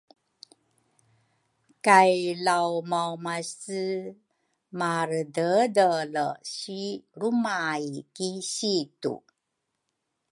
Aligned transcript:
kay 1.85 2.15
laumaumase 2.45 3.83
marededele 4.79 6.27
si 6.55 6.81
lrumay 7.17 7.85
ki 8.15 8.29
situ. 8.55 9.13